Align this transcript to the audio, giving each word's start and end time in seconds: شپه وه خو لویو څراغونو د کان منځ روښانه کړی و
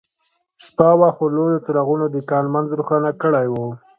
شپه 0.65 0.89
وه 0.99 1.09
خو 1.15 1.23
لویو 1.35 1.63
څراغونو 1.65 2.05
د 2.11 2.15
کان 2.29 2.45
منځ 2.53 2.67
روښانه 2.77 3.11
کړی 3.21 3.47
و 3.49 3.55